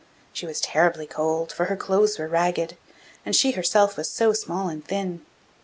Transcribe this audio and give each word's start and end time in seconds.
She 0.33 0.47
was 0.47 0.59
terribly 0.59 1.05
cold, 1.05 1.51
for 1.51 1.65
her 1.65 1.75
clothes 1.75 2.17
were 2.17 2.27
ragged, 2.27 2.75
and 3.23 3.35
she 3.35 3.51
herself 3.51 3.97
was 3.97 4.09
so 4.09 4.33
small 4.33 4.67
and 4.67 4.83
thin. 4.83 5.23